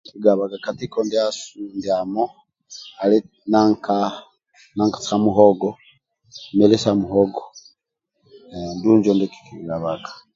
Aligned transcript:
ndie 0.03 0.13
kiki 0.13 0.29
gubaga 0.35 0.57
ka 0.63 0.71
tiko 0.79 0.99
ndiamo 1.77 2.23
ali 3.01 3.17
muhogo 5.23 5.69
mili 6.57 6.77
sa 6.83 6.91
muhogo 7.01 7.43
andulu 8.55 8.93
injo 8.97 9.11
ndikiki 9.15 9.53
gabaga 9.69 10.09